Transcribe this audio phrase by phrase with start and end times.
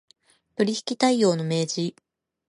[0.55, 1.93] 取引態様の明示